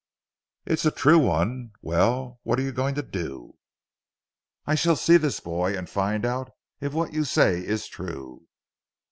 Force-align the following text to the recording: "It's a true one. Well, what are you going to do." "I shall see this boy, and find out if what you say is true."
"It's 0.65 0.83
a 0.83 0.89
true 0.89 1.19
one. 1.19 1.73
Well, 1.83 2.39
what 2.41 2.57
are 2.57 2.63
you 2.63 2.71
going 2.71 2.95
to 2.95 3.03
do." 3.03 3.59
"I 4.65 4.73
shall 4.73 4.95
see 4.95 5.17
this 5.17 5.39
boy, 5.39 5.77
and 5.77 5.87
find 5.87 6.25
out 6.25 6.49
if 6.79 6.91
what 6.91 7.13
you 7.13 7.23
say 7.23 7.63
is 7.63 7.85
true." 7.85 8.47